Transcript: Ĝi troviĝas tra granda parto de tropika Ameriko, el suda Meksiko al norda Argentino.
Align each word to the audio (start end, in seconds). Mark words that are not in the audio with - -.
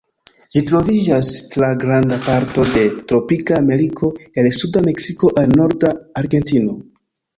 Ĝi 0.53 0.61
troviĝas 0.69 1.27
tra 1.55 1.67
granda 1.83 2.17
parto 2.23 2.65
de 2.77 2.85
tropika 3.11 3.59
Ameriko, 3.61 4.09
el 4.45 4.49
suda 4.61 4.83
Meksiko 4.89 5.31
al 5.43 5.55
norda 5.61 5.93
Argentino. 6.23 6.75